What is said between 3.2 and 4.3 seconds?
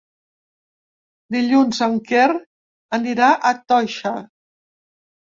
a Toixa.